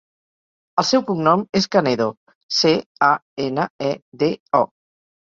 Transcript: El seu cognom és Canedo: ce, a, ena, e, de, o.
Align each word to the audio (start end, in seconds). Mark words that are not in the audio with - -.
El 0.81 0.85
seu 0.91 1.01
cognom 1.09 1.41
és 1.59 1.67
Canedo: 1.75 2.07
ce, 2.59 2.71
a, 3.07 3.09
ena, 3.49 3.67
e, 3.91 3.91
de, 4.23 4.31
o. 4.61 4.63